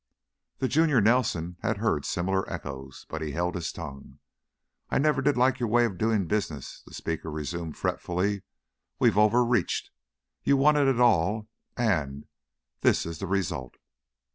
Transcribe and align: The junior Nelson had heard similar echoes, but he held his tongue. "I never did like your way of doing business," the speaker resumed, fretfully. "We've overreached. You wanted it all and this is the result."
The 0.57 0.67
junior 0.67 0.99
Nelson 0.99 1.57
had 1.61 1.77
heard 1.77 2.05
similar 2.05 2.51
echoes, 2.51 3.05
but 3.07 3.21
he 3.21 3.33
held 3.33 3.53
his 3.53 3.71
tongue. 3.71 4.17
"I 4.89 4.97
never 4.97 5.21
did 5.21 5.37
like 5.37 5.59
your 5.59 5.69
way 5.69 5.85
of 5.85 5.99
doing 5.99 6.25
business," 6.25 6.81
the 6.87 6.93
speaker 6.95 7.29
resumed, 7.29 7.77
fretfully. 7.77 8.41
"We've 8.97 9.15
overreached. 9.19 9.91
You 10.43 10.57
wanted 10.57 10.87
it 10.87 10.99
all 10.99 11.49
and 11.77 12.25
this 12.81 13.05
is 13.05 13.19
the 13.19 13.27
result." 13.27 13.75